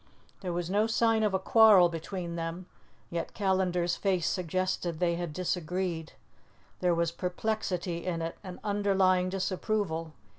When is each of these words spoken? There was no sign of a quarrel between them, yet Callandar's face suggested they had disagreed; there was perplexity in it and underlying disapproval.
There 0.39 0.51
was 0.51 0.67
no 0.67 0.87
sign 0.87 1.21
of 1.21 1.35
a 1.35 1.37
quarrel 1.37 1.87
between 1.87 2.35
them, 2.35 2.65
yet 3.11 3.35
Callandar's 3.35 3.95
face 3.95 4.27
suggested 4.27 4.97
they 4.99 5.13
had 5.13 5.31
disagreed; 5.31 6.13
there 6.79 6.95
was 6.95 7.11
perplexity 7.11 8.07
in 8.07 8.23
it 8.23 8.35
and 8.43 8.59
underlying 8.63 9.29
disapproval. 9.29 10.13